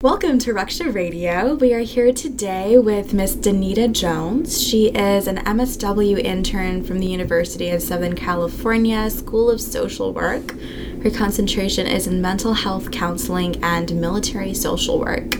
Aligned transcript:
Welcome 0.00 0.38
to 0.40 0.54
Raksha 0.54 0.94
Radio. 0.94 1.56
We 1.56 1.74
are 1.74 1.80
here 1.80 2.12
today 2.12 2.78
with 2.78 3.12
Miss 3.12 3.34
Danita 3.34 3.90
Jones. 3.90 4.62
She 4.62 4.90
is 4.90 5.26
an 5.26 5.38
MSW 5.38 6.20
intern 6.20 6.84
from 6.84 7.00
the 7.00 7.08
University 7.08 7.70
of 7.70 7.82
Southern 7.82 8.14
California 8.14 9.10
School 9.10 9.50
of 9.50 9.60
Social 9.60 10.12
Work. 10.12 10.52
Her 11.02 11.10
concentration 11.10 11.88
is 11.88 12.06
in 12.06 12.22
mental 12.22 12.54
health 12.54 12.92
counseling 12.92 13.56
and 13.64 14.00
military 14.00 14.54
social 14.54 15.00
work. 15.00 15.34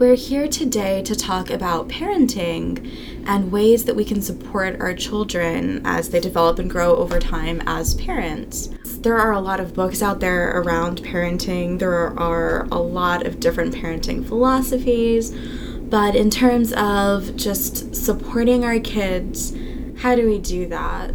We're 0.00 0.16
here 0.16 0.48
today 0.48 1.02
to 1.02 1.14
talk 1.14 1.48
about 1.50 1.88
parenting 1.88 3.24
and 3.24 3.52
ways 3.52 3.84
that 3.84 3.94
we 3.94 4.04
can 4.04 4.20
support 4.20 4.80
our 4.80 4.94
children 4.94 5.80
as 5.84 6.08
they 6.08 6.18
develop 6.18 6.58
and 6.58 6.68
grow 6.68 6.96
over 6.96 7.20
time 7.20 7.62
as 7.66 7.94
parents. 7.94 8.68
There 9.02 9.18
are 9.18 9.32
a 9.32 9.40
lot 9.40 9.58
of 9.58 9.74
books 9.74 10.00
out 10.00 10.20
there 10.20 10.60
around 10.60 11.02
parenting, 11.02 11.80
there 11.80 12.16
are 12.16 12.68
a 12.70 12.78
lot 12.78 13.26
of 13.26 13.40
different 13.40 13.74
parenting 13.74 14.24
philosophies, 14.24 15.32
but 15.80 16.14
in 16.14 16.30
terms 16.30 16.72
of 16.74 17.34
just 17.34 17.96
supporting 17.96 18.64
our 18.64 18.78
kids, 18.78 19.56
how 19.98 20.14
do 20.14 20.24
we 20.24 20.38
do 20.38 20.68
that? 20.68 21.10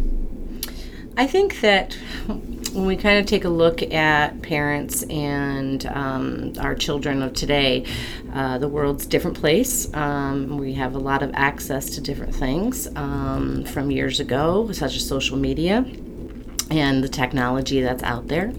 I 1.16 1.26
think 1.26 1.62
that 1.62 1.94
when 2.26 2.84
we 2.84 2.94
kind 2.94 3.18
of 3.20 3.24
take 3.24 3.46
a 3.46 3.48
look 3.48 3.80
at 3.82 4.42
parents 4.42 5.02
and 5.04 5.86
um, 5.86 6.52
our 6.60 6.74
children 6.74 7.22
of 7.22 7.32
today, 7.32 7.86
uh, 8.34 8.58
the 8.58 8.68
world's 8.68 9.06
different 9.06 9.40
place. 9.40 9.92
Um, 9.94 10.58
we 10.58 10.74
have 10.74 10.94
a 10.94 10.98
lot 10.98 11.22
of 11.22 11.30
access 11.32 11.88
to 11.94 12.02
different 12.02 12.34
things 12.34 12.86
um, 12.96 13.64
from 13.64 13.90
years 13.90 14.20
ago, 14.20 14.70
such 14.72 14.94
as 14.94 15.08
social 15.08 15.38
media 15.38 15.86
and 16.70 17.02
the 17.02 17.08
technology 17.08 17.80
that's 17.80 18.02
out 18.02 18.28
there. 18.28 18.52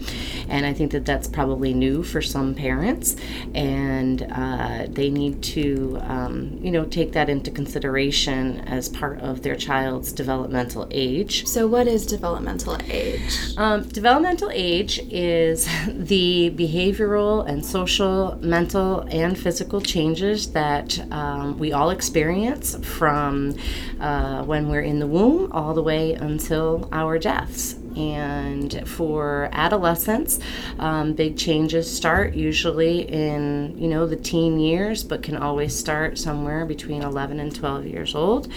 And 0.47 0.65
I 0.65 0.73
think 0.73 0.91
that 0.91 1.05
that's 1.05 1.27
probably 1.27 1.73
new 1.73 2.03
for 2.03 2.21
some 2.21 2.55
parents, 2.55 3.15
and 3.53 4.23
uh, 4.31 4.87
they 4.89 5.09
need 5.09 5.43
to, 5.43 5.99
um, 6.01 6.59
you 6.61 6.71
know, 6.71 6.85
take 6.85 7.11
that 7.13 7.29
into 7.29 7.51
consideration 7.51 8.61
as 8.61 8.89
part 8.89 9.19
of 9.21 9.43
their 9.43 9.55
child's 9.55 10.11
developmental 10.11 10.88
age. 10.91 11.45
So, 11.45 11.67
what 11.67 11.88
is 11.88 12.05
developmental 12.05 12.77
age? 12.89 13.38
Um, 13.57 13.83
developmental 13.89 14.49
age 14.51 14.99
is 15.11 15.66
the 15.88 16.51
behavioral 16.55 17.47
and 17.47 17.63
social, 17.63 18.38
mental, 18.41 19.01
and 19.11 19.38
physical 19.38 19.81
changes 19.81 20.51
that 20.51 20.99
um, 21.11 21.57
we 21.59 21.73
all 21.73 21.91
experience 21.91 22.75
from 22.85 23.55
uh, 23.99 24.44
when 24.44 24.67
we're 24.67 24.81
in 24.81 24.99
the 24.99 25.07
womb 25.07 25.51
all 25.51 25.73
the 25.73 25.83
way 25.83 26.13
until 26.13 26.89
our 26.91 27.19
deaths. 27.19 27.78
And 28.00 28.88
for 28.88 29.50
adolescents, 29.52 30.39
um, 30.80 31.14
big 31.14 31.38
changes 31.38 31.94
start 31.94 32.33
usually 32.33 33.02
in 33.02 33.78
you 33.78 33.89
know 33.89 34.08
the 34.08 34.16
teen 34.16 34.58
years, 34.58 35.03
but 35.03 35.22
can 35.22 35.36
always 35.36 35.78
start 35.78 36.17
somewhere 36.17 36.66
between 36.66 37.02
11 37.02 37.41
and 37.41 37.53
12 37.53 37.86
years 37.86 38.16
old. 38.16 38.47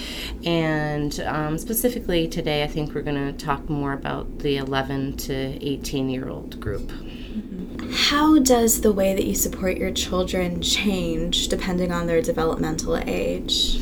And 0.44 1.18
um, 1.20 1.58
specifically 1.58 2.28
today, 2.28 2.62
I 2.62 2.68
think 2.68 2.94
we're 2.94 3.02
going 3.02 3.34
to 3.36 3.44
talk 3.44 3.68
more 3.68 3.92
about 3.92 4.38
the 4.38 4.58
11 4.58 5.16
to 5.16 5.34
18 5.34 6.08
year 6.08 6.28
old 6.28 6.60
group. 6.60 6.92
How 7.92 8.38
does 8.38 8.82
the 8.82 8.92
way 8.92 9.12
that 9.12 9.24
you 9.24 9.34
support 9.34 9.76
your 9.76 9.90
children 9.90 10.62
change 10.62 11.48
depending 11.48 11.90
on 11.90 12.06
their 12.06 12.22
developmental 12.22 12.96
age? 12.96 13.78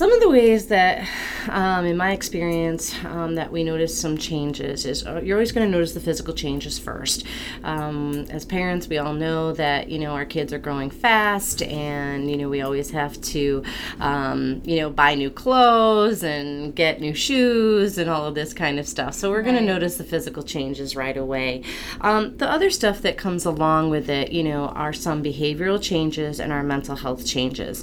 Some 0.00 0.14
of 0.14 0.20
the 0.20 0.30
ways 0.30 0.68
that, 0.68 1.06
um, 1.50 1.84
in 1.84 1.94
my 1.98 2.12
experience, 2.12 2.94
um, 3.04 3.34
that 3.34 3.52
we 3.52 3.62
notice 3.62 4.00
some 4.00 4.16
changes 4.16 4.86
is 4.86 5.06
uh, 5.06 5.20
you're 5.22 5.36
always 5.36 5.52
going 5.52 5.66
to 5.66 5.70
notice 5.70 5.92
the 5.92 6.00
physical 6.00 6.32
changes 6.32 6.78
first. 6.78 7.26
Um, 7.64 8.24
as 8.30 8.46
parents, 8.46 8.88
we 8.88 8.96
all 8.96 9.12
know 9.12 9.52
that 9.52 9.90
you 9.90 9.98
know 9.98 10.12
our 10.12 10.24
kids 10.24 10.54
are 10.54 10.58
growing 10.58 10.88
fast, 10.88 11.60
and 11.60 12.30
you 12.30 12.38
know 12.38 12.48
we 12.48 12.62
always 12.62 12.92
have 12.92 13.20
to, 13.20 13.62
um, 13.98 14.62
you 14.64 14.76
know, 14.76 14.88
buy 14.88 15.14
new 15.14 15.28
clothes 15.28 16.24
and 16.24 16.74
get 16.74 17.02
new 17.02 17.12
shoes 17.12 17.98
and 17.98 18.08
all 18.08 18.24
of 18.24 18.34
this 18.34 18.54
kind 18.54 18.78
of 18.78 18.88
stuff. 18.88 19.12
So 19.12 19.28
we're 19.28 19.42
going 19.42 19.56
to 19.56 19.60
notice 19.60 19.98
the 19.98 20.04
physical 20.04 20.42
changes 20.42 20.96
right 20.96 21.18
away. 21.18 21.62
Um, 22.00 22.38
the 22.38 22.50
other 22.50 22.70
stuff 22.70 23.02
that 23.02 23.18
comes 23.18 23.44
along 23.44 23.90
with 23.90 24.08
it, 24.08 24.32
you 24.32 24.44
know, 24.44 24.68
are 24.68 24.94
some 24.94 25.22
behavioral 25.22 25.78
changes 25.82 26.40
and 26.40 26.54
our 26.54 26.62
mental 26.62 26.96
health 26.96 27.26
changes. 27.26 27.82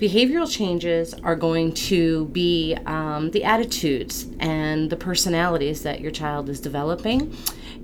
Behavioral 0.00 0.50
changes 0.50 1.12
are 1.22 1.36
going 1.36 1.57
going 1.58 1.72
to 1.72 2.26
be 2.26 2.76
um, 2.86 3.32
the 3.32 3.42
attitudes 3.42 4.26
and 4.38 4.90
the 4.90 4.96
personalities 4.96 5.82
that 5.82 6.00
your 6.00 6.12
child 6.12 6.48
is 6.48 6.60
developing 6.60 7.36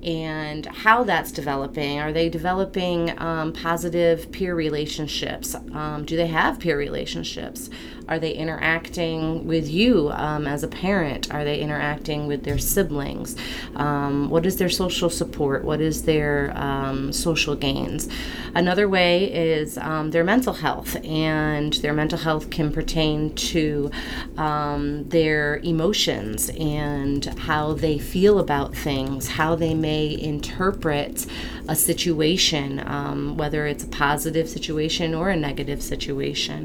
and 0.04 0.66
how 0.66 1.04
that's 1.04 1.32
developing. 1.32 1.98
Are 1.98 2.12
they 2.12 2.28
developing 2.28 3.18
um, 3.20 3.52
positive 3.52 4.30
peer 4.32 4.54
relationships? 4.54 5.54
Um, 5.54 6.04
do 6.04 6.16
they 6.16 6.26
have 6.26 6.60
peer 6.60 6.76
relationships? 6.76 7.70
Are 8.06 8.18
they 8.18 8.32
interacting 8.32 9.46
with 9.46 9.66
you 9.66 10.10
um, 10.10 10.46
as 10.46 10.62
a 10.62 10.68
parent? 10.68 11.32
Are 11.32 11.42
they 11.42 11.60
interacting 11.60 12.26
with 12.26 12.44
their 12.44 12.58
siblings? 12.58 13.34
Um, 13.76 14.28
what 14.28 14.44
is 14.44 14.58
their 14.58 14.68
social 14.68 15.08
support? 15.08 15.64
What 15.64 15.80
is 15.80 16.02
their 16.02 16.52
um, 16.54 17.12
social 17.12 17.54
gains? 17.54 18.08
Another 18.54 18.88
way 18.88 19.32
is 19.32 19.78
um, 19.78 20.10
their 20.10 20.22
mental 20.22 20.52
health, 20.52 20.96
and 21.02 21.72
their 21.74 21.94
mental 21.94 22.18
health 22.18 22.50
can 22.50 22.70
pertain 22.70 23.34
to 23.34 23.90
their 24.36 25.58
emotions 25.58 26.50
and 26.50 27.24
how 27.38 27.72
they 27.72 27.98
feel 27.98 28.38
about 28.38 28.74
things, 28.74 29.28
how 29.28 29.54
they 29.54 29.74
may 29.94 30.20
interpret 30.20 31.26
a 31.68 31.76
situation, 31.76 32.82
um, 32.86 33.36
whether 33.36 33.66
it's 33.66 33.84
a 33.84 33.88
positive 33.88 34.48
situation 34.48 35.14
or 35.14 35.30
a 35.30 35.36
negative 35.36 35.80
situation 35.82 36.58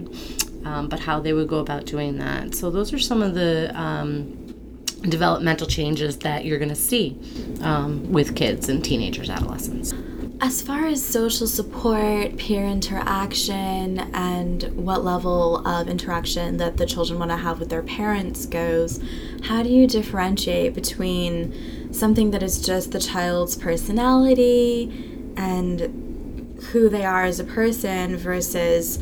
um, 0.66 0.88
but 0.88 1.00
how 1.00 1.20
they 1.20 1.34
would 1.34 1.48
go 1.48 1.60
about 1.60 1.86
doing 1.86 2.18
that. 2.18 2.56
So 2.56 2.70
those 2.70 2.94
are 2.94 3.00
some 3.00 3.22
of 3.22 3.34
the 3.34 3.72
um, 3.80 4.36
developmental 5.04 5.68
changes 5.68 6.18
that 6.20 6.46
you're 6.46 6.60
going 6.60 6.70
to 6.70 6.76
see 6.76 7.18
um, 7.62 8.12
with 8.12 8.36
kids 8.36 8.70
and 8.70 8.84
teenagers, 8.84 9.30
adolescents. 9.30 9.94
As 10.42 10.62
far 10.62 10.86
as 10.86 11.06
social 11.06 11.48
support, 11.48 12.38
peer 12.38 12.64
interaction, 12.64 14.00
and 14.14 14.64
what 14.74 15.04
level 15.04 15.68
of 15.68 15.90
interaction 15.90 16.56
that 16.58 16.78
the 16.78 16.86
children 16.86 17.20
want 17.20 17.30
to 17.32 17.38
have 17.38 17.60
with 17.60 17.70
their 17.70 17.84
parents 17.84 18.46
goes, 18.46 19.02
how 19.44 19.64
do 19.64 19.70
you 19.70 19.86
differentiate 19.86 20.74
between 20.74 21.94
something 21.94 22.32
that 22.32 22.42
is 22.42 22.66
just 22.66 22.94
the 22.94 23.02
child's 23.02 23.58
personality 23.58 25.34
and 25.36 26.58
who 26.72 26.88
they 26.88 27.04
are 27.04 27.26
as 27.26 27.42
a 27.42 27.44
person 27.44 28.16
versus 28.16 28.98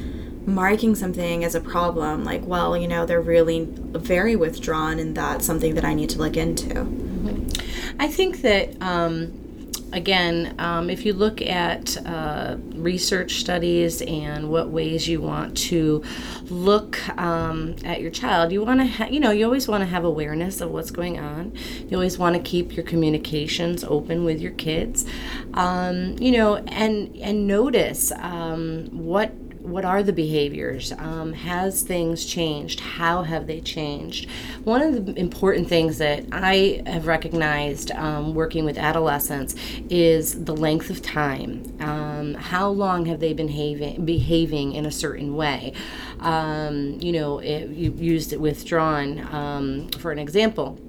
marking 0.47 0.95
something 0.95 1.43
as 1.43 1.55
a 1.55 1.59
problem 1.59 2.23
like 2.23 2.41
well 2.45 2.77
you 2.77 2.87
know 2.87 3.05
they're 3.05 3.19
really 3.19 3.67
very 3.69 4.33
withdrawn 4.33 4.97
and 4.97 5.17
that's 5.17 5.45
something 5.45 5.75
that 5.75 5.83
i 5.83 5.93
need 5.93 6.09
to 6.09 6.17
look 6.17 6.37
into 6.37 6.69
mm-hmm. 6.69 7.99
i 7.99 8.07
think 8.07 8.41
that 8.43 8.81
um, 8.81 9.46
again 9.93 10.55
um, 10.59 10.89
if 10.89 11.05
you 11.05 11.13
look 11.13 11.41
at 11.41 11.97
uh, 12.05 12.57
research 12.75 13.35
studies 13.35 14.01
and 14.01 14.49
what 14.49 14.69
ways 14.69 15.07
you 15.07 15.21
want 15.21 15.55
to 15.57 16.03
look 16.49 17.07
um, 17.17 17.75
at 17.83 18.01
your 18.01 18.11
child 18.11 18.51
you 18.51 18.63
want 18.63 18.79
to 18.79 18.87
ha- 18.87 19.07
you 19.09 19.19
know 19.19 19.31
you 19.31 19.45
always 19.45 19.67
want 19.67 19.81
to 19.81 19.85
have 19.85 20.03
awareness 20.03 20.61
of 20.61 20.71
what's 20.71 20.91
going 20.91 21.19
on. 21.19 21.53
You 21.87 21.97
always 21.97 22.17
want 22.17 22.35
to 22.35 22.41
keep 22.41 22.75
your 22.75 22.85
communications 22.85 23.83
open 23.83 24.23
with 24.23 24.39
your 24.39 24.53
kids. 24.53 25.05
Um, 25.53 26.17
you 26.19 26.31
know 26.31 26.55
and 26.55 27.15
and 27.17 27.47
notice 27.47 28.11
um, 28.11 28.87
what 28.91 29.31
what 29.67 29.83
are 29.85 30.01
the 30.01 30.13
behaviors? 30.13 30.93
Um, 30.93 31.33
has 31.33 31.81
things 31.81 32.25
changed? 32.25 32.79
How 32.79 33.23
have 33.23 33.47
they 33.47 33.59
changed? 33.59 34.29
One 34.63 34.81
of 34.81 35.05
the 35.05 35.19
important 35.19 35.67
things 35.67 35.97
that 35.97 36.25
I 36.31 36.81
have 36.85 37.05
recognized 37.05 37.91
um, 37.91 38.33
working 38.33 38.65
with 38.65 38.77
adolescents 38.77 39.55
is 39.89 40.45
the 40.45 40.55
length 40.55 40.89
of 40.89 41.01
time. 41.01 41.63
Um, 41.79 42.33
how 42.35 42.69
long 42.69 43.05
have 43.07 43.19
they 43.19 43.33
been 43.33 43.47
behaving, 43.47 44.73
in 44.73 44.85
a 44.85 44.91
certain 44.91 45.35
way? 45.35 45.73
Um, 46.19 46.97
you 47.01 47.11
know, 47.11 47.39
it, 47.39 47.69
you 47.69 47.91
used 47.91 48.33
it 48.33 48.39
withdrawn 48.39 49.19
um, 49.33 49.89
for 49.89 50.11
an 50.11 50.19
example 50.19 50.79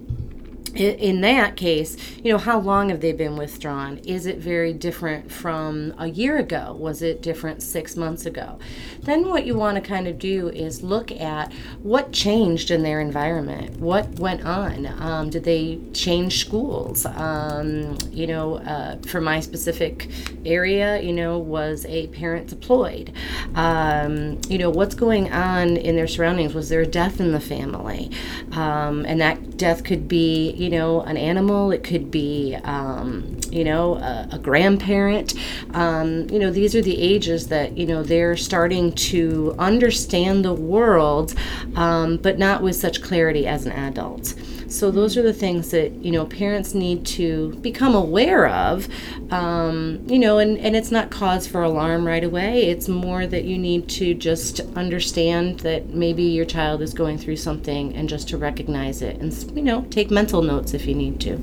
in 0.78 1.20
that 1.22 1.56
case, 1.56 1.96
you 2.22 2.32
know, 2.32 2.38
how 2.38 2.58
long 2.58 2.90
have 2.90 3.00
they 3.00 3.12
been 3.12 3.36
withdrawn? 3.36 3.98
Is 3.98 4.26
it 4.26 4.38
very 4.38 4.72
different 4.72 5.30
from 5.30 5.94
a 5.98 6.06
year 6.08 6.38
ago? 6.38 6.76
Was 6.78 7.02
it 7.02 7.22
different 7.22 7.62
six 7.62 7.96
months 7.96 8.26
ago? 8.26 8.58
Then, 9.02 9.28
what 9.28 9.46
you 9.46 9.56
want 9.56 9.76
to 9.76 9.80
kind 9.80 10.06
of 10.06 10.18
do 10.18 10.48
is 10.48 10.82
look 10.82 11.10
at 11.12 11.52
what 11.82 12.12
changed 12.12 12.70
in 12.70 12.82
their 12.82 13.00
environment. 13.00 13.78
What 13.78 14.18
went 14.18 14.44
on? 14.44 14.86
Um, 15.00 15.30
did 15.30 15.44
they 15.44 15.80
change 15.92 16.40
schools? 16.40 17.06
Um, 17.06 17.96
you 18.10 18.26
know, 18.26 18.56
uh, 18.58 18.98
for 19.08 19.20
my 19.20 19.40
specific 19.40 20.10
area, 20.44 21.00
you 21.00 21.12
know, 21.12 21.38
was 21.38 21.86
a 21.86 22.06
parent 22.08 22.48
deployed? 22.48 23.12
Um, 23.54 24.40
you 24.48 24.58
know, 24.58 24.70
what's 24.70 24.94
going 24.94 25.32
on 25.32 25.76
in 25.76 25.96
their 25.96 26.08
surroundings? 26.08 26.54
Was 26.54 26.68
there 26.68 26.80
a 26.80 26.86
death 26.86 27.20
in 27.20 27.32
the 27.32 27.40
family? 27.40 28.10
Um, 28.52 29.04
and 29.06 29.20
that 29.20 29.38
death 29.58 29.84
could 29.84 30.08
be, 30.08 30.52
you 30.52 30.70
know, 30.70 31.02
an 31.02 31.16
animal. 31.16 31.70
It 31.70 31.84
could 31.84 32.10
be, 32.10 32.56
um, 32.64 33.36
you 33.50 33.64
know, 33.64 33.96
a, 33.96 34.28
a 34.32 34.38
grandparent. 34.38 35.34
Um, 35.74 36.28
you 36.30 36.38
know, 36.38 36.50
these 36.50 36.74
are 36.74 36.82
the 36.82 37.00
ages 37.00 37.48
that 37.48 37.76
you 37.76 37.86
know 37.86 38.02
they're 38.02 38.36
starting 38.36 38.92
to 38.92 39.54
understand 39.58 40.44
the 40.44 40.54
world, 40.54 41.34
um, 41.76 42.16
but 42.16 42.38
not 42.38 42.62
with 42.62 42.76
such 42.76 43.02
clarity 43.02 43.46
as 43.46 43.66
an 43.66 43.72
adult. 43.72 44.34
So 44.68 44.90
those 44.90 45.16
are 45.16 45.22
the 45.22 45.32
things 45.32 45.70
that 45.70 45.92
you 45.92 46.12
know 46.12 46.26
parents 46.26 46.74
need 46.74 47.06
to 47.06 47.54
become 47.56 47.94
aware 47.94 48.46
of. 48.46 48.88
Um, 49.30 50.04
you 50.06 50.18
know, 50.18 50.38
and 50.38 50.58
and 50.58 50.76
it's 50.76 50.90
not 50.90 51.10
cause 51.10 51.46
for 51.46 51.62
alarm 51.62 52.06
right 52.06 52.22
away. 52.22 52.68
It's 52.68 52.88
more 52.88 53.26
that 53.26 53.44
you 53.44 53.58
need 53.58 53.88
to 53.90 54.14
just 54.14 54.60
understand 54.76 55.60
that 55.60 55.88
maybe 55.88 56.22
your 56.22 56.44
child 56.44 56.82
is 56.82 56.92
going 56.92 57.18
through 57.18 57.36
something, 57.36 57.94
and 57.94 58.08
just 58.08 58.28
to 58.28 58.36
recognize 58.36 59.00
it, 59.00 59.16
and 59.16 59.32
you 59.56 59.62
know, 59.62 59.86
take 59.90 60.10
mental 60.10 60.42
notes 60.42 60.74
if 60.74 60.86
you 60.86 60.94
need 60.94 61.20
to. 61.22 61.38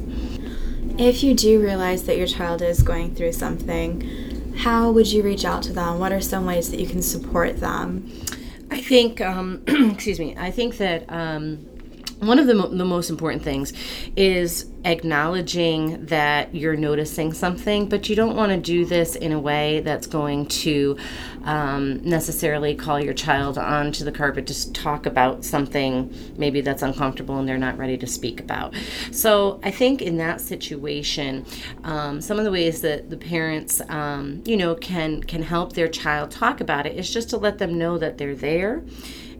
If 0.98 1.24
you 1.24 1.34
do 1.34 1.60
realize 1.60 2.04
that 2.04 2.18
your 2.18 2.28
child 2.28 2.62
is 2.62 2.82
going 2.82 3.16
through 3.16 3.34
something, 3.34 4.54
how 4.58 4.92
would 4.92 5.12
you 5.12 5.24
reach 5.24 5.44
out 5.44 5.64
to 5.64 5.74
them? 5.74 6.00
What 6.00 6.14
are 6.14 6.22
some 6.22 6.46
ways 6.46 6.72
that 6.72 6.80
you 6.80 6.88
can 6.88 7.02
support 7.02 7.60
them? 7.60 8.10
I 8.72 8.80
think, 8.80 9.20
um, 9.20 9.64
excuse 9.68 10.20
me, 10.20 10.36
I 10.38 10.52
think 10.52 10.78
that 10.78 11.12
um, 11.12 11.68
one 12.26 12.40
of 12.40 12.48
the, 12.48 12.56
mo- 12.56 12.70
the 12.70 12.86
most 12.86 13.10
important 13.10 13.44
things 13.44 13.74
is 14.16 14.66
acknowledging 14.86 16.06
that 16.06 16.54
you're 16.54 16.76
noticing 16.76 17.34
something, 17.34 17.90
but 17.90 18.08
you 18.08 18.16
don't 18.16 18.36
want 18.36 18.52
to 18.52 18.58
do 18.58 18.86
this 18.86 19.16
in 19.16 19.32
a 19.32 19.40
way 19.40 19.80
that's 19.82 20.06
going 20.06 20.46
to 20.46 20.96
um, 21.44 22.02
necessarily 22.04 22.76
call 22.76 23.00
your 23.00 23.14
child 23.14 23.58
onto 23.58 24.04
the 24.04 24.12
carpet 24.12 24.46
to 24.48 24.74
talk 24.74 25.06
about 25.06 25.44
something 25.44 26.14
maybe 26.38 26.62
that's 26.62 26.84
uncomfortable 26.84 27.38
and 27.38 27.48
they're 27.48 27.58
not 27.58 27.78
ready 27.78 27.98
to 27.98 28.08
speak 28.08 28.40
about. 28.40 28.76
So 29.12 29.60
I 29.64 29.72
think 29.72 30.02
in 30.02 30.18
that 30.18 30.40
situation, 30.40 31.46
um, 31.84 32.22
some 32.22 32.38
of 32.38 32.46
the 32.46 32.52
ways 32.52 32.82
that 32.82 33.10
the 33.10 33.18
parents, 33.18 33.82
um, 33.90 34.44
you 34.46 34.58
know, 34.58 34.76
can 34.76 35.24
can 35.24 35.42
help 35.42 35.74
their 35.74 35.88
child 35.88 36.32
talk 36.32 36.62
about 36.62 36.86
it 36.86 36.96
is 36.96 37.12
just 37.12 37.30
to 37.32 37.38
let 37.38 37.58
them 37.58 37.78
know 37.78 37.98
that 37.98 38.18
they're 38.18 38.36
there 38.36 38.84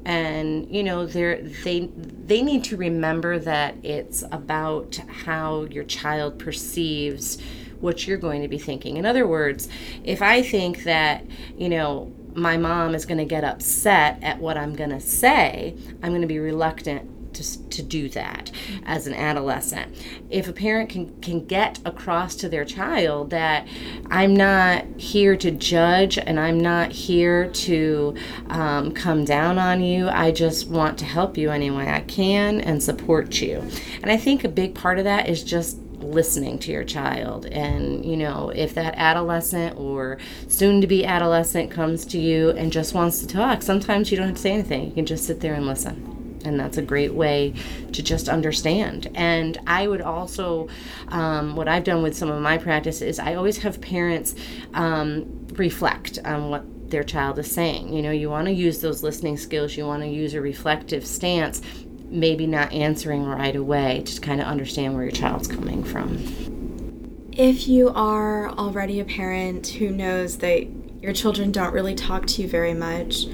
and 0.06 0.70
you 0.70 0.84
know 0.84 1.06
they 1.06 1.42
they 1.64 1.90
they 2.26 2.42
need 2.42 2.64
to 2.64 2.78
remember 2.78 3.40
that 3.40 3.76
it's 3.84 4.24
about 4.32 4.96
how 5.08 5.64
your 5.66 5.84
child 5.84 6.38
perceives 6.40 7.42
what 7.80 8.08
you're 8.08 8.18
going 8.18 8.42
to 8.42 8.48
be 8.48 8.58
thinking. 8.58 8.98
In 8.98 9.06
other 9.06 9.28
words 9.28 9.68
if 10.04 10.22
i 10.22 10.42
think 10.42 10.84
that 10.84 11.26
you 11.58 11.70
know 11.70 12.12
my 12.36 12.58
mom 12.58 12.94
is 12.94 13.06
going 13.06 13.18
to 13.18 13.26
get 13.26 13.44
upset 13.44 14.22
at 14.22 14.40
what 14.40 14.58
i'm 14.58 14.76
going 14.76 14.90
to 14.90 15.00
say 15.00 15.76
i'm 16.04 16.10
going 16.12 16.22
to 16.22 16.28
be 16.28 16.40
reluctant 16.40 17.10
to, 17.36 17.70
to 17.70 17.84
do 17.84 18.10
that 18.10 18.52
as 18.86 19.08
an 19.08 19.14
adolescent. 19.14 19.96
If 20.30 20.48
a 20.48 20.54
parent 20.54 20.90
can, 20.90 21.20
can 21.22 21.46
get 21.46 21.80
across 21.86 22.36
to 22.38 22.50
their 22.50 22.66
child 22.66 23.30
that 23.30 23.68
I'm 24.10 24.36
not 24.36 24.86
here 24.98 25.38
to 25.38 25.52
judge 25.52 26.18
and 26.18 26.40
I'm 26.40 26.60
not 26.60 26.92
here 26.92 27.50
to 27.50 28.16
um, 28.50 28.92
come 28.94 29.26
down 29.26 29.58
on 29.58 29.82
you, 29.82 30.10
I 30.10 30.32
just 30.32 30.68
want 30.68 30.98
to 31.00 31.06
help 31.06 31.38
you 31.38 31.52
any 31.52 31.70
way 31.70 31.90
I 31.90 32.02
can 32.02 32.62
and 32.62 32.82
support 32.82 33.42
you. 33.42 33.60
And 34.02 34.12
I 34.12 34.18
think 34.18 34.44
a 34.44 34.50
big 34.50 34.76
part 34.76 34.98
of 34.98 35.04
that 35.04 35.30
is 35.30 35.44
just 35.44 35.80
listening 36.00 36.60
to 36.60 36.72
your 36.72 36.84
child 36.84 37.46
and 37.48 38.06
you 38.06 38.16
know 38.16 38.50
if 38.50 38.76
that 38.76 38.94
adolescent 38.96 39.76
or 39.78 40.18
soon 40.48 40.82
to 40.82 40.88
be 40.88 41.06
adolescent 41.06 41.72
comes 41.72 42.06
to 42.06 42.20
you 42.20 42.52
and 42.52 42.72
just 42.72 42.94
wants 42.94 43.20
to 43.20 43.28
talk 43.28 43.62
sometimes 43.62 44.12
you 44.12 44.18
don't 44.18 44.28
have 44.28 44.36
to 44.36 44.42
say 44.42 44.52
anything 44.52 44.86
you 44.86 44.92
can 44.92 45.06
just 45.06 45.26
sit 45.26 45.40
there 45.40 45.56
and 45.56 45.66
listen 45.66 46.15
and 46.46 46.60
that's 46.60 46.78
a 46.78 46.82
great 46.82 47.14
way 47.14 47.54
to 47.92 48.04
just 48.04 48.30
understand. 48.30 49.10
And 49.16 49.58
i 49.68 49.88
would 49.88 50.02
also 50.02 50.68
um, 51.10 51.56
what 51.56 51.68
i've 51.68 51.84
done 51.84 52.04
with 52.04 52.16
some 52.16 52.30
of 52.30 52.42
my 52.42 52.58
practice 52.58 53.02
is 53.02 53.20
i 53.20 53.36
always 53.36 53.58
have 53.58 53.82
parents 53.82 54.36
um, 54.74 55.48
reflect 55.54 56.20
on 56.26 56.50
what 56.50 56.64
their 56.90 57.04
child 57.04 57.40
is 57.40 57.52
saying. 57.52 57.94
You 57.94 58.02
know 58.02 58.12
you 58.12 58.30
want 58.30 58.46
to 58.48 58.54
use 58.54 58.80
those 58.82 59.04
listening 59.04 59.38
skills 59.38 59.76
you 59.76 59.86
want 59.86 60.04
to 60.04 60.10
use 60.10 60.34
a 60.34 60.42
reflective 60.42 61.06
stance 61.06 61.62
maybe 62.10 62.48
not 62.48 62.72
answering 62.72 63.26
right 63.26 63.56
away 63.56 64.04
to 64.06 64.22
kind 64.22 64.40
of 64.40 64.48
understand 64.48 64.94
where 64.94 65.04
your 65.04 65.12
child's 65.12 65.48
coming 65.48 65.84
from. 65.84 67.30
If 67.32 67.68
you 67.68 67.90
are 67.90 68.50
already 68.50 69.00
a 69.00 69.06
parent 69.06 69.68
who 69.68 69.90
knows 69.90 70.38
that 70.38 70.68
your 71.02 71.14
children 71.14 71.52
don't 71.52 71.74
really 71.74 71.96
talk 71.96 72.26
to 72.28 72.42
you 72.42 72.48
very 72.48 72.74
much 72.74 73.26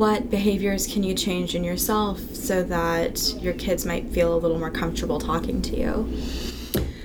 what 0.00 0.30
behaviors 0.30 0.86
can 0.86 1.02
you 1.02 1.12
change 1.12 1.54
in 1.54 1.62
yourself 1.62 2.18
so 2.34 2.62
that 2.62 3.34
your 3.38 3.52
kids 3.52 3.84
might 3.84 4.08
feel 4.08 4.34
a 4.34 4.38
little 4.38 4.58
more 4.58 4.70
comfortable 4.70 5.18
talking 5.18 5.60
to 5.60 5.76
you? 5.76 6.10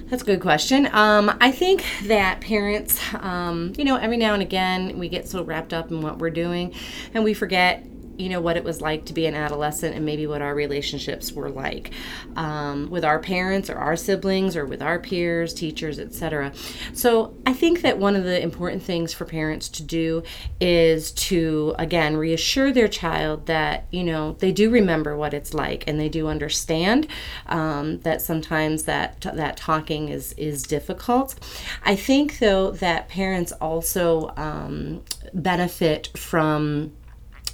That's 0.09 0.21
a 0.21 0.25
good 0.25 0.39
question. 0.39 0.87
Um, 0.93 1.35
I 1.41 1.51
think 1.51 1.83
that 2.05 2.39
parents, 2.39 2.97
um, 3.15 3.73
you 3.77 3.83
know, 3.83 3.97
every 3.97 4.15
now 4.15 4.33
and 4.33 4.41
again 4.41 4.97
we 4.97 5.09
get 5.09 5.27
so 5.27 5.43
wrapped 5.43 5.73
up 5.73 5.91
in 5.91 6.01
what 6.01 6.19
we're 6.19 6.29
doing 6.29 6.73
and 7.13 7.25
we 7.25 7.33
forget 7.33 7.85
you 8.17 8.29
know 8.29 8.41
what 8.41 8.57
it 8.57 8.63
was 8.63 8.81
like 8.81 9.05
to 9.05 9.13
be 9.13 9.25
an 9.25 9.35
adolescent 9.35 9.95
and 9.95 10.05
maybe 10.05 10.27
what 10.27 10.41
our 10.41 10.55
relationships 10.55 11.31
were 11.31 11.49
like 11.49 11.91
um, 12.35 12.89
with 12.89 13.03
our 13.03 13.19
parents 13.19 13.69
or 13.69 13.77
our 13.77 13.95
siblings 13.95 14.55
or 14.55 14.65
with 14.65 14.81
our 14.81 14.99
peers 14.99 15.53
teachers 15.53 15.99
etc 15.99 16.51
so 16.93 17.33
i 17.45 17.53
think 17.53 17.81
that 17.81 17.97
one 17.97 18.15
of 18.15 18.23
the 18.23 18.41
important 18.41 18.81
things 18.81 19.13
for 19.13 19.25
parents 19.25 19.69
to 19.69 19.83
do 19.83 20.23
is 20.59 21.11
to 21.11 21.75
again 21.77 22.17
reassure 22.17 22.71
their 22.71 22.87
child 22.87 23.45
that 23.45 23.85
you 23.91 24.03
know 24.03 24.33
they 24.39 24.51
do 24.51 24.69
remember 24.69 25.15
what 25.15 25.33
it's 25.33 25.53
like 25.53 25.83
and 25.87 25.99
they 25.99 26.09
do 26.09 26.27
understand 26.27 27.07
um, 27.47 27.99
that 27.99 28.21
sometimes 28.21 28.83
that 28.83 29.21
that 29.21 29.57
talking 29.57 30.09
is 30.09 30.33
is 30.33 30.63
difficult. 30.63 31.35
I 31.83 31.95
think 31.95 32.39
though 32.39 32.71
that 32.71 33.09
parents 33.09 33.51
also 33.53 34.33
um, 34.37 35.03
benefit 35.33 36.09
from 36.15 36.93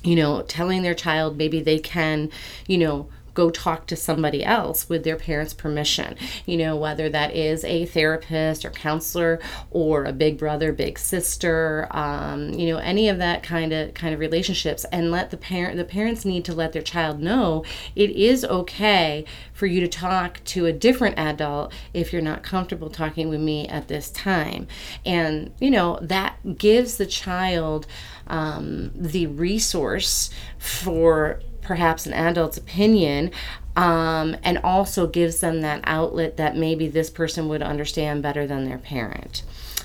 you 0.03 0.15
know, 0.15 0.41
telling 0.43 0.81
their 0.81 0.95
child 0.95 1.37
maybe 1.37 1.61
they 1.61 1.79
can, 1.79 2.29
you 2.67 2.77
know, 2.77 3.09
go 3.33 3.49
talk 3.49 3.87
to 3.87 3.95
somebody 3.95 4.43
else 4.43 4.89
with 4.89 5.03
their 5.03 5.15
parents' 5.15 5.53
permission. 5.53 6.15
You 6.45 6.57
know, 6.57 6.75
whether 6.75 7.09
that 7.09 7.35
is 7.35 7.63
a 7.63 7.85
therapist 7.85 8.65
or 8.65 8.69
counselor 8.69 9.39
or 9.69 10.05
a 10.05 10.13
big 10.13 10.37
brother, 10.37 10.73
big 10.73 10.99
sister, 10.99 11.87
um, 11.91 12.53
you 12.53 12.67
know, 12.71 12.77
any 12.79 13.09
of 13.09 13.17
that 13.19 13.43
kind 13.43 13.73
of 13.73 13.93
kind 13.93 14.13
of 14.13 14.19
relationships, 14.19 14.85
and 14.91 15.11
let 15.11 15.31
the 15.31 15.37
parent 15.37 15.77
the 15.77 15.83
parents 15.85 16.25
need 16.25 16.45
to 16.45 16.53
let 16.53 16.73
their 16.73 16.81
child 16.81 17.19
know 17.19 17.63
it 17.95 18.09
is 18.11 18.43
okay 18.45 19.25
for 19.53 19.65
you 19.65 19.79
to 19.79 19.87
talk 19.87 20.43
to 20.43 20.65
a 20.65 20.73
different 20.73 21.17
adult 21.17 21.71
if 21.93 22.11
you're 22.11 22.21
not 22.21 22.43
comfortable 22.43 22.89
talking 22.89 23.29
with 23.29 23.39
me 23.39 23.67
at 23.67 23.87
this 23.87 24.09
time, 24.11 24.67
and 25.05 25.53
you 25.59 25.71
know 25.71 25.99
that 26.01 26.57
gives 26.57 26.97
the 26.97 27.05
child 27.05 27.87
um, 28.27 28.91
the 28.95 29.27
resource 29.27 30.29
for 30.57 31.41
perhaps 31.71 32.05
an 32.05 32.11
adult's 32.11 32.57
opinion 32.57 33.31
um, 33.77 34.35
and 34.43 34.57
also 34.57 35.07
gives 35.07 35.39
them 35.39 35.61
that 35.61 35.79
outlet 35.85 36.35
that 36.35 36.57
maybe 36.57 36.89
this 36.89 37.09
person 37.09 37.47
would 37.47 37.61
understand 37.61 38.21
better 38.21 38.45
than 38.45 38.65
their 38.65 38.77
parent. 38.77 39.41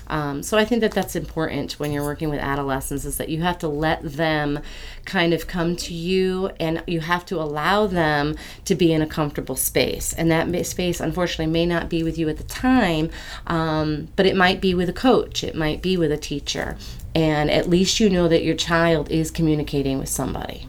Um, 0.07 0.43
so 0.43 0.57
I 0.57 0.65
think 0.65 0.81
that 0.81 0.91
that's 0.91 1.15
important 1.15 1.79
when 1.79 1.93
you're 1.93 2.03
working 2.03 2.29
with 2.29 2.41
adolescents 2.41 3.05
is 3.05 3.15
that 3.15 3.29
you 3.29 3.41
have 3.41 3.57
to 3.59 3.69
let 3.69 4.03
them 4.03 4.59
kind 5.05 5.33
of 5.33 5.47
come 5.47 5.77
to 5.77 5.93
you 5.93 6.47
and 6.59 6.83
you 6.87 6.99
have 6.99 7.25
to 7.27 7.39
allow 7.39 7.87
them 7.87 8.35
to 8.65 8.75
be 8.75 8.91
in 8.91 9.01
a 9.01 9.07
comfortable 9.07 9.55
space. 9.55 10.11
And 10.11 10.29
that 10.29 10.65
space, 10.65 10.99
unfortunately, 10.99 11.53
may 11.53 11.65
not 11.65 11.87
be 11.87 12.03
with 12.03 12.17
you 12.17 12.27
at 12.27 12.35
the 12.35 12.43
time, 12.43 13.09
um, 13.47 14.09
but 14.17 14.25
it 14.25 14.35
might 14.35 14.59
be 14.59 14.73
with 14.73 14.89
a 14.89 14.93
coach, 14.93 15.41
it 15.41 15.55
might 15.55 15.81
be 15.81 15.95
with 15.95 16.11
a 16.11 16.17
teacher 16.17 16.77
and 17.15 17.49
at 17.49 17.67
least 17.67 17.99
you 17.99 18.09
know 18.09 18.27
that 18.27 18.43
your 18.43 18.55
child 18.55 19.09
is 19.09 19.31
communicating 19.31 19.97
with 19.97 20.09
somebody. 20.09 20.67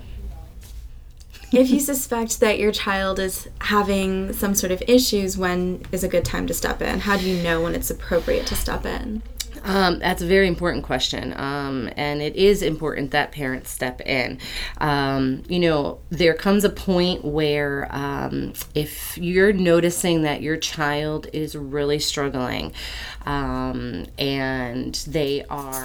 If 1.53 1.71
you 1.71 1.81
suspect 1.81 2.41
that 2.41 2.59
your 2.59 2.73
child 2.73 3.19
is 3.19 3.49
having 3.61 4.33
some 4.33 4.55
sort 4.55 4.73
of 4.73 4.83
issues, 4.87 5.39
when 5.39 5.83
is 5.93 6.05
a 6.05 6.09
good 6.09 6.25
time 6.25 6.47
to 6.47 6.55
step 6.55 6.83
in? 6.83 7.01
How 7.01 7.17
do 7.17 7.29
you 7.29 7.43
know 7.43 7.63
when 7.63 7.75
it's 7.75 7.91
appropriate 7.91 8.47
to 8.49 8.55
step 8.55 8.85
in? 8.85 9.23
Um, 9.65 9.99
that's 9.99 10.23
a 10.23 10.27
very 10.27 10.47
important 10.47 10.85
question, 10.85 11.35
um, 11.37 11.91
and 11.97 12.23
it 12.23 12.37
is 12.37 12.63
important 12.63 13.11
that 13.11 13.33
parents 13.33 13.71
step 13.71 14.01
in. 14.03 14.39
Um, 14.79 15.43
you 15.49 15.59
know, 15.59 15.99
there 16.11 16.35
comes 16.35 16.65
a 16.65 16.71
point 16.71 17.25
where 17.25 17.89
um, 17.91 18.53
if 18.75 19.19
you're 19.19 19.53
noticing 19.53 20.23
that 20.23 20.43
your 20.43 20.57
child 20.57 21.27
is 21.33 21.57
really 21.57 21.99
struggling, 21.99 22.73
um, 23.27 24.07
and 24.19 24.95
they 25.07 25.45
are, 25.51 25.85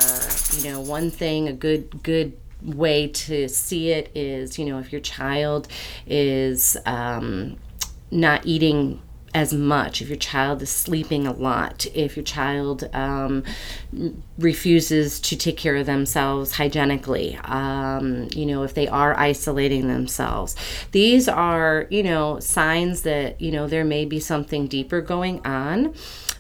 you 0.58 0.70
know, 0.70 0.80
one 0.80 1.10
thing 1.10 1.48
a 1.48 1.54
good 1.54 2.04
good 2.04 2.34
way 2.64 3.08
to 3.08 3.48
see 3.48 3.92
it 3.92 4.12
is, 4.16 4.58
you 4.58 4.66
know, 4.66 4.80
if 4.80 4.92
your 4.92 5.02
child 5.02 5.68
is 6.08 6.78
um, 6.86 7.58
not 8.12 8.46
eating 8.46 9.02
as 9.34 9.52
much, 9.52 10.02
if 10.02 10.10
your 10.10 10.18
child 10.18 10.62
is 10.62 10.70
sleeping 10.70 11.26
a 11.26 11.32
lot, 11.32 11.88
if 11.96 12.16
your 12.16 12.24
child 12.24 12.88
um, 12.94 13.44
refuses 14.38 15.20
to 15.20 15.36
take 15.36 15.58
care 15.58 15.76
of 15.76 15.88
themselves 15.88 16.54
hygienically, 16.54 17.38
um, 17.46 18.28
you 18.36 18.46
know, 18.46 18.64
if 18.64 18.76
they 18.76 18.88
are 18.88 19.18
isolating 19.18 19.88
themselves, 19.88 20.56
these 20.92 21.28
are, 21.28 21.88
you 21.90 22.04
know, 22.04 22.40
signs 22.40 23.02
that, 23.02 23.42
you 23.42 23.52
know, 23.52 23.68
there 23.68 23.84
may 23.84 24.06
be 24.06 24.20
something 24.20 24.68
deeper 24.68 25.02
going 25.02 25.44
on 25.46 25.94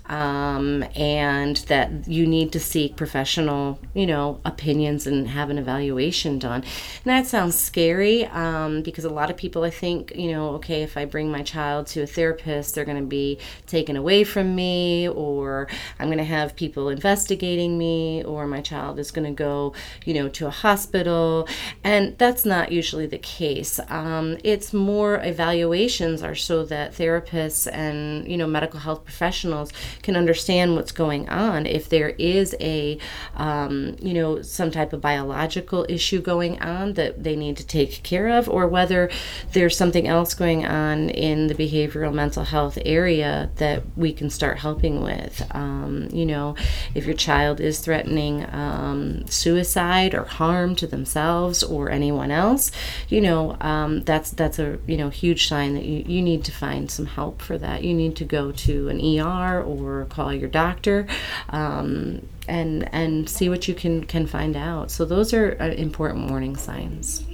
um, 0.05 0.83
and 0.95 1.57
that 1.67 2.07
you 2.07 2.27
need 2.27 2.51
to 2.51 2.59
seek 2.59 2.95
professional, 2.95 3.79
you 3.93 4.05
know, 4.05 4.39
opinions 4.43 5.07
and 5.07 5.27
have 5.29 5.49
an 5.49 5.57
evaluation 5.57 6.39
done. 6.39 6.61
And 6.61 7.05
that 7.05 7.25
sounds 7.25 7.57
scary 7.57 8.25
um, 8.25 8.81
because 8.81 9.05
a 9.05 9.09
lot 9.09 9.29
of 9.29 9.37
people, 9.37 9.63
I 9.63 9.69
think, 9.69 10.13
you 10.15 10.31
know, 10.31 10.49
okay, 10.55 10.83
if 10.83 10.97
I 10.97 11.05
bring 11.05 11.31
my 11.31 11.41
child 11.41 11.87
to 11.87 12.01
a 12.01 12.07
therapist, 12.07 12.75
they're 12.75 12.85
going 12.85 12.99
to 12.99 13.07
be 13.07 13.39
taken 13.65 13.95
away 13.95 14.23
from 14.23 14.55
me, 14.55 15.07
or 15.07 15.67
I'm 15.99 16.07
going 16.07 16.17
to 16.17 16.23
have 16.23 16.55
people 16.55 16.89
investigating 16.89 17.77
me, 17.77 18.23
or 18.23 18.45
my 18.45 18.61
child 18.61 18.99
is 18.99 19.11
going 19.11 19.25
to 19.25 19.33
go, 19.35 19.73
you 20.05 20.13
know, 20.13 20.27
to 20.29 20.47
a 20.47 20.51
hospital. 20.51 21.47
And 21.83 22.17
that's 22.17 22.45
not 22.45 22.71
usually 22.71 23.07
the 23.07 23.17
case. 23.17 23.79
Um, 23.87 24.37
it's 24.43 24.73
more 24.73 25.23
evaluations 25.23 26.21
are 26.21 26.35
so 26.35 26.65
that 26.65 26.93
therapists 26.93 27.71
and, 27.71 28.27
you 28.27 28.37
know, 28.37 28.47
medical 28.47 28.79
health 28.79 29.05
professionals 29.05 29.71
can 30.03 30.15
understand 30.15 30.75
what's 30.75 30.91
going 30.91 31.27
on. 31.29 31.65
If 31.65 31.89
there 31.89 32.09
is 32.09 32.55
a, 32.59 32.99
um, 33.35 33.95
you 34.01 34.13
know, 34.13 34.41
some 34.41 34.69
type 34.69 34.93
of 34.93 35.01
biological 35.01 35.85
issue 35.89 36.21
going 36.21 36.61
on 36.61 36.93
that 36.93 37.23
they 37.23 37.35
need 37.35 37.57
to 37.57 37.65
take 37.65 38.03
care 38.03 38.27
of, 38.27 38.47
or 38.47 38.67
whether 38.67 39.09
there's 39.53 39.75
something 39.75 40.07
else 40.07 40.33
going 40.33 40.65
on 40.65 41.09
in 41.09 41.47
the 41.47 41.55
behavioral 41.55 42.13
mental 42.13 42.43
health 42.43 42.77
area 42.85 43.49
that 43.55 43.83
we 43.95 44.13
can 44.13 44.29
start 44.29 44.59
helping 44.59 45.01
with. 45.01 45.41
Um, 45.51 46.09
you 46.11 46.25
know, 46.25 46.55
if 46.93 47.05
your 47.05 47.15
child 47.15 47.59
is 47.61 47.79
threatening 47.79 48.45
um, 48.53 49.25
suicide 49.27 50.13
or 50.13 50.25
harm 50.25 50.75
to 50.75 50.87
themselves 50.87 51.63
or 51.63 51.89
anyone 51.89 52.29
else, 52.29 52.71
you 53.07 53.21
know, 53.21 53.57
um, 53.61 54.01
that's 54.01 54.31
that's 54.31 54.59
a 54.59 54.77
you 54.85 54.97
know 54.97 55.09
huge 55.09 55.47
sign 55.47 55.75
that 55.75 55.85
you, 55.85 56.03
you 56.05 56.21
need 56.21 56.43
to 56.43 56.51
find 56.51 56.91
some 56.91 57.05
help 57.05 57.41
for 57.41 57.57
that. 57.57 57.83
You 57.83 57.93
need 57.93 58.15
to 58.17 58.25
go 58.25 58.51
to 58.51 58.89
an 58.89 58.99
ER 58.99 59.61
or 59.61 59.92
or 60.01 60.05
call 60.05 60.33
your 60.33 60.49
doctor 60.49 61.07
um, 61.49 62.27
and 62.47 62.89
and 62.93 63.29
see 63.29 63.49
what 63.49 63.67
you 63.67 63.73
can 63.73 64.03
can 64.03 64.27
find 64.27 64.55
out. 64.55 64.91
So 64.91 65.05
those 65.05 65.33
are 65.33 65.57
uh, 65.59 65.69
important 65.69 66.29
warning 66.29 66.55
signs. 66.55 67.25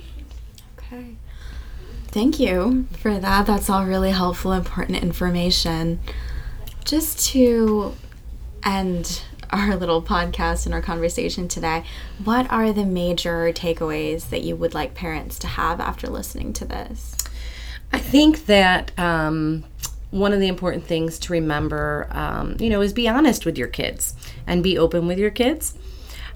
Okay. 0.77 1.15
Thank 2.07 2.39
you 2.39 2.87
for 2.99 3.19
that. 3.19 3.45
That's 3.45 3.69
all 3.69 3.85
really 3.85 4.11
helpful, 4.11 4.51
important 4.51 5.01
information. 5.03 5.99
Just 6.83 7.27
to 7.31 7.93
end 8.63 9.21
our 9.51 9.75
little 9.75 10.01
podcast 10.01 10.65
and 10.65 10.73
our 10.73 10.81
conversation 10.81 11.47
today, 11.47 11.83
what 12.23 12.49
are 12.51 12.71
the 12.71 12.85
major 12.85 13.51
takeaways 13.53 14.29
that 14.29 14.41
you 14.41 14.55
would 14.55 14.73
like 14.73 14.93
parents 14.93 15.39
to 15.39 15.47
have 15.47 15.79
after 15.79 16.07
listening 16.07 16.53
to 16.53 16.65
this? 16.65 17.15
I 17.91 17.97
think 17.97 18.45
that 18.45 18.97
um, 18.99 19.65
one 20.11 20.33
of 20.33 20.39
the 20.39 20.47
important 20.47 20.85
things 20.85 21.19
to 21.19 21.33
remember, 21.33 22.07
um, 22.11 22.55
you 22.59 22.69
know, 22.69 22.81
is 22.81 22.93
be 22.93 23.07
honest 23.07 23.45
with 23.45 23.57
your 23.57 23.67
kids 23.67 24.15
and 24.47 24.63
be 24.63 24.77
open 24.77 25.07
with 25.07 25.19
your 25.19 25.29
kids. 25.29 25.75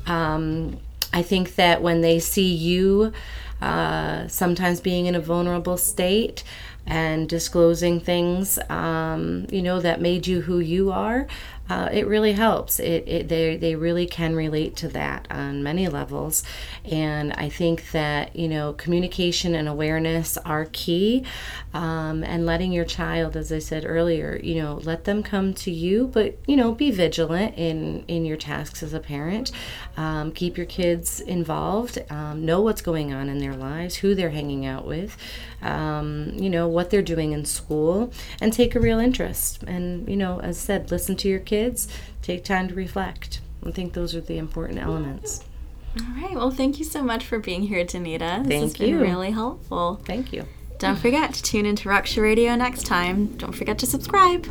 Um, 0.05 0.79
I 1.11 1.21
think 1.21 1.55
that 1.55 1.81
when 1.81 2.01
they 2.01 2.19
see 2.19 2.53
you 2.53 3.13
uh, 3.61 4.27
sometimes 4.27 4.81
being 4.81 5.05
in 5.05 5.15
a 5.15 5.21
vulnerable 5.21 5.77
state 5.77 6.43
and 6.85 7.29
disclosing 7.29 7.99
things, 7.99 8.59
um, 8.69 9.47
you 9.49 9.61
know, 9.61 9.79
that 9.79 10.01
made 10.01 10.27
you 10.27 10.41
who 10.41 10.59
you 10.59 10.91
are, 10.91 11.27
uh, 11.69 11.87
it 11.93 12.05
really 12.07 12.33
helps. 12.33 12.77
It, 12.79 13.07
it 13.07 13.29
they 13.29 13.55
they 13.55 13.75
really 13.75 14.05
can 14.05 14.35
relate 14.35 14.75
to 14.77 14.89
that 14.89 15.27
on 15.31 15.63
many 15.63 15.87
levels, 15.87 16.43
and 16.83 17.31
I 17.33 17.47
think 17.47 17.91
that 17.91 18.35
you 18.35 18.49
know 18.49 18.73
communication 18.73 19.55
and 19.55 19.69
awareness 19.69 20.37
are 20.39 20.65
key, 20.65 21.23
um, 21.73 22.21
and 22.21 22.45
letting 22.45 22.73
your 22.73 22.83
child, 22.83 23.37
as 23.37 23.49
I 23.49 23.59
said 23.59 23.85
earlier, 23.87 24.37
you 24.43 24.55
know, 24.55 24.81
let 24.83 25.05
them 25.05 25.23
come 25.23 25.53
to 25.55 25.71
you, 25.71 26.07
but 26.07 26.37
you 26.47 26.57
know, 26.57 26.73
be 26.73 26.91
vigilant 26.91 27.55
in 27.57 28.03
in 28.09 28.25
your 28.25 28.37
tasks 28.37 28.83
as 28.83 28.93
a 28.93 28.99
parent. 28.99 29.53
Um, 29.95 30.33
keep 30.33 30.57
your 30.57 30.65
kids 30.65 31.21
involved. 31.21 31.97
Um, 32.09 32.45
know 32.45 32.59
what's 32.59 32.81
going 32.81 33.13
on 33.13 33.29
in 33.29 33.39
their 33.39 33.55
lives, 33.55 33.95
who 33.95 34.15
they're 34.15 34.31
hanging 34.31 34.65
out 34.65 34.85
with, 34.85 35.15
um, 35.61 36.33
you 36.35 36.49
know, 36.49 36.67
what 36.73 36.89
they're 36.89 37.01
doing 37.01 37.31
in 37.31 37.45
school, 37.45 38.11
and 38.41 38.51
take 38.51 38.75
a 38.75 38.79
real 38.79 38.99
interest. 38.99 39.63
And 39.63 40.07
you 40.09 40.17
know, 40.17 40.39
as 40.41 40.57
I 40.57 40.59
said, 40.59 40.91
listen 40.91 41.15
to 41.17 41.27
your 41.27 41.39
kids 41.39 41.87
take 42.21 42.43
time 42.43 42.67
to 42.69 42.73
reflect. 42.73 43.41
I 43.65 43.71
think 43.71 43.93
those 43.93 44.15
are 44.15 44.21
the 44.21 44.37
important 44.37 44.79
elements. 44.79 45.43
All 45.99 46.21
right. 46.21 46.35
Well, 46.35 46.51
thank 46.51 46.79
you 46.79 46.85
so 46.85 47.03
much 47.03 47.23
for 47.25 47.37
being 47.37 47.63
here, 47.63 47.85
Danita. 47.85 48.43
This 48.43 48.47
thank 48.47 48.61
has 48.63 48.73
been 48.73 48.89
you. 48.89 49.01
really 49.01 49.31
helpful. 49.31 50.01
Thank 50.05 50.33
you. 50.33 50.45
Don't 50.79 50.97
forget 50.97 51.33
to 51.35 51.43
tune 51.43 51.65
into 51.65 51.87
Raksha 51.87 52.21
Radio 52.21 52.55
next 52.55 52.85
time. 52.85 53.27
Don't 53.37 53.53
forget 53.53 53.77
to 53.79 53.85
subscribe. 53.85 54.47